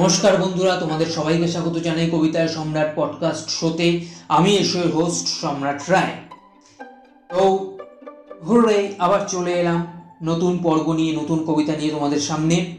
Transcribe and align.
নমস্কার 0.00 0.42
বন্ধুরা, 0.42 0.76
তোমাদের 0.76 1.06
সবাইকে 1.06 1.48
স্বাগত 1.48 1.78
জানাই 1.78 2.10
কবিতায় 2.10 2.48
সম্রাট 2.48 2.92
পডকাস্ট 2.96 3.48
শোতে। 3.48 4.00
আমি 4.28 4.56
এসের 4.56 4.90
হোস্ট 4.90 5.26
সম্রাট 5.26 5.90
রায়। 5.90 6.12
তো, 7.28 7.78
ঘুরে 8.40 8.94
আবার 8.98 9.20
চলে 9.28 9.52
এলাম 9.52 9.86
নতুন 10.22 10.58
পর্ব 10.62 10.92
নিয়ে, 10.92 11.16
নতুন 11.16 11.44
কবিতা 11.44 11.76
নিয়ে 11.76 11.90
তোমাদের 11.90 12.20
সামনে। 12.20 12.76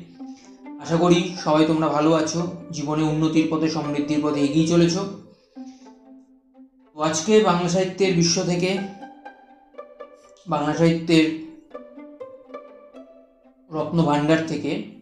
আশা 0.82 0.97
করি 0.97 1.36
সবাই 1.43 1.65
তোমরা 1.65 1.88
ভালো 1.88 2.14
আছো, 2.14 2.47
জীবনে 2.71 3.04
উন্নতির 3.04 3.47
পথে, 3.50 3.69
সমৃদ্ধির 3.69 4.19
পথে 4.24 4.39
এগিয়ে 4.39 4.68
চলেছ। 4.68 4.97
আজকে 7.00 7.39
বাংলা 7.39 7.69
সাহিত্যের 7.69 8.14
বিশ্ব 8.14 8.43
থেকে, 8.43 8.78
বাংলা 10.47 10.74
সাহিত্যের 10.74 11.47
রত্ন 13.71 14.04
ভাণ্ডার 14.04 14.47
থেকে 14.47 15.00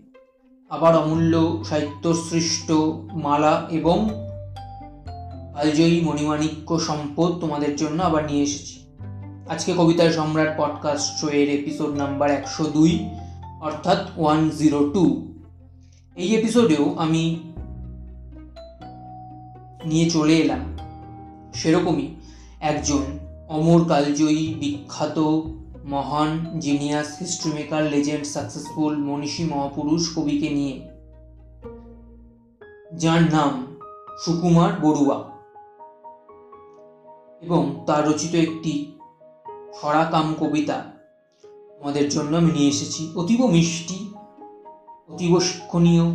আবার 0.70 0.98
অমূল্য 0.98 1.64
সাহিত্য 1.70 2.14
সৃষ্ট 2.14 2.72
মালা 3.14 3.68
এবং 3.70 4.10
কালজয়ী 5.56 6.02
মণিমাণিক্য 6.02 6.80
সম্পদ 6.80 7.32
তোমাদের 7.32 7.76
জন্য 7.76 8.04
আবার 8.04 8.26
নিয়ে 8.26 8.44
এসেছি। 8.44 8.80
আজকে 9.50 9.74
কবিতার 9.78 10.12
সম্রাট 10.12 10.54
পডকাস্ট 10.58 11.26
এর 11.26 11.50
এপিসোড 11.50 11.90
নাম্বার 11.90 12.32
একশো 12.32 12.64
দুই, 12.64 13.10
অর্থাৎ 13.62 13.98
ওয়ান 14.18 14.50
জিরো 14.50 14.90
টু 14.90 15.34
এই 16.16 16.36
এপিসোডেও 16.36 16.96
আমি 16.98 17.40
নিয়ে 19.86 20.10
চলে 20.10 20.34
এলাম। 20.34 20.78
সেরকমই 21.54 22.16
একজন 22.60 23.02
অমর 23.50 23.86
কালজয়ী 23.86 24.54
বিখ্যাত 24.60 25.20
মহান 25.90 26.60
genius 26.60 27.18
history 27.20 27.52
maker 27.52 27.84
legend 27.84 28.26
successful 28.26 28.98
মনীষী, 28.98 29.44
মহাপুরুষ 29.44 30.16
কবিকে 30.16 30.50
নিয়ে। 30.50 30.90
যার 32.94 33.22
নাম 33.22 33.76
সুকুমার 34.26 34.74
বড়ুয়া। 34.82 35.16
এবং 37.42 37.84
তার 37.88 38.08
রচিত 38.08 38.36
একটি 38.36 38.92
ছড়াকাম 39.82 40.36
কবিতা 40.40 40.84
আমাদের 41.82 42.10
জন্য 42.10 42.38
আমি 42.38 42.52
নিয়ে 42.52 42.70
এসেছি। 42.70 43.12
অতীব 43.16 43.46
মিষ্টি, 43.46 44.14
অতীব 45.10 45.40
শিক্ষণীয়, 45.40 46.06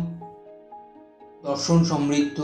দর্শন 1.43 1.83
সমৃদ্ধ 1.83 2.43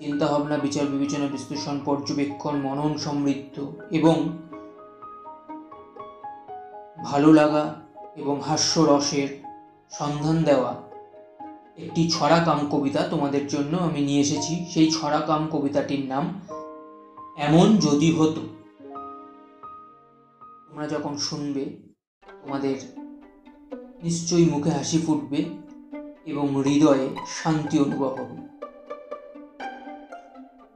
চিন্তা 0.00 0.26
ভাবনা 0.26 0.56
বিচার 0.58 0.86
বিবেচনা 0.86 1.26
বিশ্লেষণ, 1.26 1.80
পর্যবেক্ষণ, 1.84 2.56
মনন 2.56 2.98
সমৃদ্ধ 2.98 3.66
এবং 3.90 4.28
ভালো 7.04 7.32
লাগা 7.32 7.74
এবং 8.16 8.40
হাস্যরসের 8.40 9.28
সন্ধান 9.90 10.42
দেওয়া 10.42 10.82
একটি 11.76 12.10
ছড়াকাম 12.10 12.68
কবিতা 12.70 13.08
তোমাদের 13.08 13.46
জন্য 13.46 13.76
আমি 13.76 14.00
নিয়ে 14.00 14.20
এসেছি। 14.20 14.66
সেই 14.70 14.90
ছড়াকাম 14.90 15.48
কবিতাটির 15.48 16.06
নাম 16.06 16.40
এমন 17.36 17.76
যদি 17.76 18.12
হতো। 18.12 18.40
তোমরা 20.68 20.88
যখন 20.88 21.16
শুনবে, 21.16 21.64
তোমাদের 22.42 22.76
নিশ্চয়ই 24.02 24.50
মুখে 24.50 24.70
হাসি 24.70 24.98
ফুটবে 25.06 25.44
এবং 26.26 26.62
হৃদয়ে 26.62 27.08
শান্তি 27.26 27.78
অনুভব 27.78 28.08
হবে। 28.08 28.48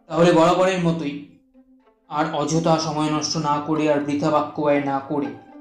তাহলে 0.07 0.33
বরাবরের 0.33 0.79
মতোই 0.85 1.39
আর 2.09 2.25
অযথা 2.35 2.79
সময় 2.79 3.11
নষ্ট 3.11 3.37
না 3.37 3.61
করে 3.67 3.93
আর 3.93 4.01
বৃথা 4.01 4.31
বাক্য 4.31 4.63
ব্যয় 4.63 4.85
না 4.85 5.01
করে 5.09 5.52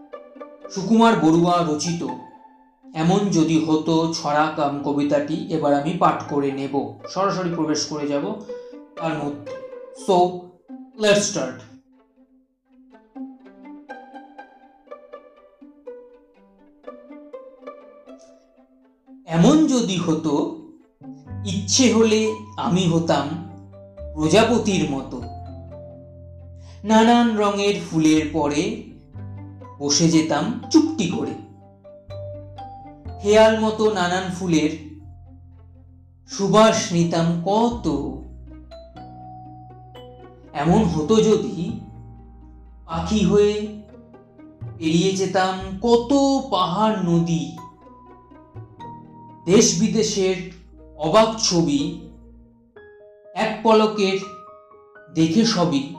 সুকুমার 0.76 1.14
বড়ুয়া 1.20 1.56
রচিত, 1.64 2.08
এমন 2.94 3.20
যদি 3.30 3.66
হতো 3.66 4.14
ছড়া 4.14 4.54
কাম 4.56 4.84
কবিতাটি, 4.84 5.48
এবার 5.50 5.74
আমি 5.74 5.94
পাঠ 6.00 6.24
করে 6.30 6.52
নেব। 6.52 6.94
সরাসরি 7.10 7.52
প্রবেশ 7.56 7.86
করে 7.86 8.08
যাব 8.08 8.26
তার 8.96 9.14
মধ্যে। 9.14 9.52
সো 10.06 10.16
লেট 11.00 11.18
স্টার্ট 11.18 11.60
এমন 19.26 19.68
যদি 19.68 19.98
হতো, 19.98 20.34
ইচ্ছে 21.46 21.94
হলে 21.94 22.20
আমি 22.58 22.84
হতাম 22.88 23.28
প্রজাপতির 24.14 24.84
মতো। 24.92 25.22
নানান 26.84 27.38
রঙের 27.38 27.76
ফুলের 27.92 28.24
পরে 28.34 28.91
বসে 29.82 30.10
যেতাম 30.10 30.62
চুপটি 30.72 31.08
করে। 31.08 31.36
হেয়াল 33.24 33.60
মতো 33.60 33.94
নানান 33.94 34.36
ফুলের 34.40 34.72
সুবাস 36.28 36.92
নিতাম 36.92 37.28
কত। 37.46 37.86
এমন 40.54 40.84
হতো 40.84 41.16
যদি 41.24 41.80
পাখি 42.86 43.26
হয়ে 43.26 43.54
পেরিয়ে 44.78 45.12
যেতাম 45.12 45.56
কত 45.82 46.12
পাহাড় 46.52 46.98
নদী। 47.04 47.58
দেশ 49.46 49.80
বিদেশের 49.80 50.38
অবাক 50.98 51.30
ছবি, 51.40 51.82
এক 53.36 53.60
পলকের 53.64 54.18
দেখে 55.14 55.46
সবই। 55.46 55.96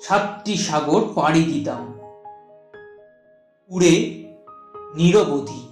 সাতটি 0.00 0.56
সাগর 0.56 1.02
পাড়ি 1.14 1.42
দিতাম। 1.42 1.98
উড়ে 3.68 4.24
নিরবধি। 4.94 5.68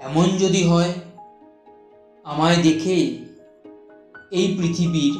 এমন 0.00 0.24
যদি 0.24 0.68
হয়, 0.68 0.94
আমায় 2.24 2.56
দেখে 2.56 3.24
এই 4.30 4.58
পৃথিবীর 4.58 5.14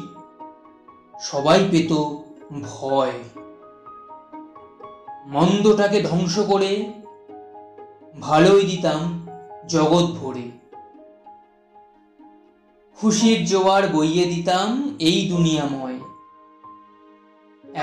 সবাই 1.21 1.67
পেত 1.71 1.91
ভয়। 2.61 3.11
মন্দটাকে 5.25 6.03
ধ্বংস 6.03 6.39
করে 6.39 6.93
ভালোই 8.19 8.65
দিতাম 8.65 9.27
জগৎ 9.67 10.05
ভরে। 10.05 10.51
খুশির 12.97 13.45
জোয়ার 13.45 13.87
বইয়ে 13.87 14.25
দিতাম 14.25 14.95
এই 14.99 15.29
দুনিয়াময়। 15.29 15.99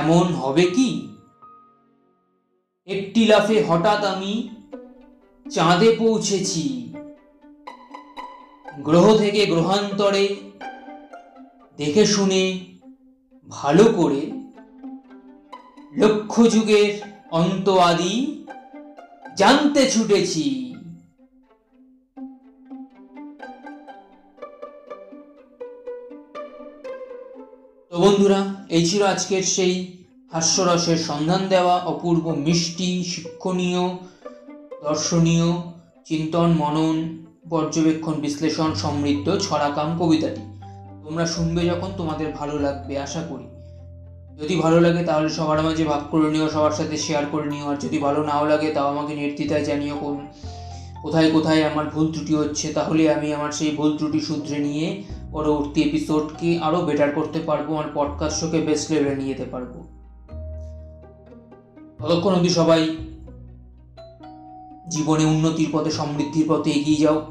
এমন 0.07 0.35
হবে 0.35 0.63
কি? 0.63 1.09
একটি 2.87 3.27
লাফে 3.27 3.65
হঠাৎ 3.65 4.05
আমি 4.05 4.49
চাঁদে 5.51 5.97
পৌঁছেছি। 5.99 6.93
গ্রহ 8.79 9.19
থেকে 9.19 9.47
গ্রহান্তরে 9.47 10.37
দেখে 11.77 12.07
শুনে 12.07 12.61
ভালো 13.49 13.85
করে 13.85 14.31
লক্ষ 15.97 16.43
যুগের 16.43 17.01
অন্ত 17.31 17.69
আদি 17.69 18.45
জানতে 19.37 19.91
ছুটেছি। 19.91 20.66
তো 27.93 27.97
বন্ধুরা, 27.99 28.41
এই 28.69 28.87
ছিল 28.87 29.03
আজকের 29.03 29.43
সেই 29.43 29.75
হাস্যরসের 30.33 30.97
সন্ধান 30.97 31.49
দেওয়া, 31.49 31.77
অপূর্ব 31.79 32.35
মিষ্টি, 32.35 33.05
শিক্ষণীয়, 33.05 33.85
দর্শনীয়, 34.85 35.53
চিন্তন, 36.05 36.49
মনন, 36.53 36.97
পর্যবেক্ষণ, 37.51 38.15
বিশ্লেষণ, 38.15 38.75
সমৃদ্ধ, 38.75 39.37
ছড়াকাম 39.41 39.99
কবিতাটি। 39.99 40.41
তোমরা 41.05 41.27
শুনবে 41.27 41.65
যখন 41.65 41.91
তোমাদের 41.97 42.33
ভালো 42.33 42.59
লাগবে, 42.59 42.99
আশা 42.99 43.23
করি। 43.31 43.47
যদি 44.39 44.57
ভালো 44.57 44.81
লাগে 44.81 45.03
তাহলে 45.05 45.29
সবার 45.29 45.63
মাঝে 45.63 45.85
ভাগ 45.85 46.03
করে 46.11 46.31
নিও, 46.31 46.49
সবার 46.49 46.73
সাথে 46.73 46.97
শেয়ার 46.97 47.25
করে 47.33 47.47
নিও, 47.51 47.67
আর 47.69 47.77
যদি 47.77 47.99
ভালো 47.99 48.23
নাও 48.23 48.47
লাগে 48.47 48.71
তাও 48.71 48.89
আমাকে 48.89 49.15
নির্দ্বিধায় 49.15 49.65
জানিও 49.65 49.97
কোন, 49.97 50.17
কোথায় 51.03 51.31
কোথায় 51.31 51.63
আমার 51.65 51.85
ভুল 51.85 52.07
ত্রুটি 52.13 52.35
হচ্ছে, 52.35 52.73
তাহলে 52.73 53.03
আমি 53.13 53.35
আমার 53.35 53.53
সেই 53.53 53.71
ভুল 53.77 53.91
ত্রুটি 53.99 54.21
শুধরে 54.21 54.59
নিয়ে 54.59 55.03
পরবর্তী 55.33 55.83
এপিসোডকে 55.83 56.59
আরও 56.59 56.83
বেটার 56.83 57.11
করতে 57.11 57.39
পারব 57.39 57.73
আমার 57.73 57.85
পডকাস্ট 57.95 58.41
শোকে 58.41 58.59
বেস্ট 58.59 58.93
লেভেলে 58.93 59.17
নিয়ে 59.17 59.29
যেতে 59.29 59.45
পারব। 59.45 59.87
ততক্ষণ 61.99 62.35
অবধি 62.35 62.49
সবাই 62.49 62.97
জীবনে 64.89 65.25
উন্নতির 65.25 65.69
পথে, 65.73 65.91
সমৃদ্ধির 65.91 66.45
পথে 66.49 66.71
এগিয়ে 66.71 66.99
যাও। 66.99 67.27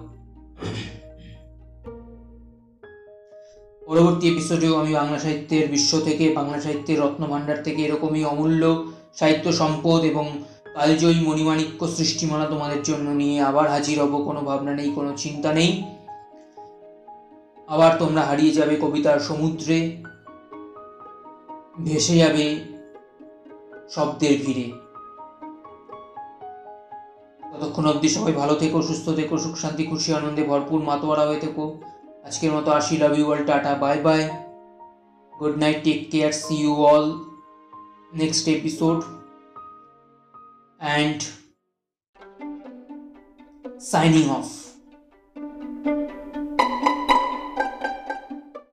পরবর্তী 3.86 4.32
এপিসোডেও 4.32 4.80
আমি 4.80 4.94
বাংলা 4.94 5.20
সাহিত্যের 5.20 5.68
বিশ্ব 5.68 6.00
থেকে, 6.00 6.34
বাংলা 6.34 6.62
সাহিত্যের 6.62 7.00
রত্নভাণ্ডার 7.00 7.64
থেকে 7.64 7.82
এরকমই 7.82 8.24
অমূল্য 8.24 8.92
সাহিত্য 9.14 9.54
সম্পদ 9.54 10.02
এবং 10.02 10.44
কালজয়ী 10.74 11.22
মণিমাণিক্য 11.22 11.88
সৃষ্টিমালা 11.88 12.46
তোমাদের 12.46 12.84
জন্য 12.84 13.10
নিয়ে 13.10 13.42
আবার 13.42 13.70
হাজির 13.70 14.02
হব। 14.02 14.24
কোনো 14.24 14.42
ভাবনা 14.42 14.74
নেই, 14.74 14.92
কোনো 14.96 15.14
চিন্তা 15.18 15.54
নেই। 15.54 15.84
আবার 17.68 17.92
তোমরা 18.00 18.22
হারিয়ে 18.30 18.54
যাবে 18.54 18.76
কবিতার 18.84 19.20
সমুদ্রে, 19.20 19.78
ভেসে 21.80 22.16
যাবে 22.18 22.46
শব্দের 23.90 24.36
ভিড়ে। 24.44 24.68
ততক্ষণ 27.44 27.86
অবধি 27.92 28.10
সবাই 28.10 28.34
ভালো 28.42 28.56
থেকো, 28.56 28.78
সুস্থ 28.82 29.06
থেকো, 29.10 29.36
সুখ, 29.38 29.56
শান্তি, 29.58 29.84
খুশি, 29.88 30.10
আনন্দে 30.14 30.44
ভরপুর, 30.44 30.80
মাতোয়ারা 30.82 31.24
হয়ে 31.30 31.42
থেকো। 31.42 31.64
আজকের 32.28 32.52
মতো 32.56 32.70
আসি 32.72 32.94
love 32.98 33.14
you 33.18 33.26
all 33.32 33.42
tata 33.50 33.74
bye 33.84 33.98
bye 34.08 34.22
good 35.34 35.56
night 35.64 35.80
take 35.84 36.00
care 36.12 36.32
see 36.44 36.56
you 36.64 36.74
all 36.92 37.06
next 38.14 38.46
episode 38.48 38.98
and 40.80 41.20
signing 43.92 44.30
off 44.30 44.65